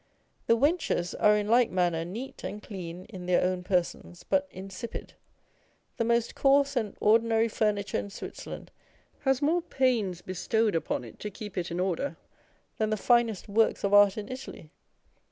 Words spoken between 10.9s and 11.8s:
it to keep it in